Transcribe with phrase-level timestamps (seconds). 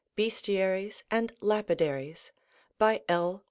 [0.15, 2.31] BESTIARIES AND LAPIDARIES
[2.79, 3.39] BY L.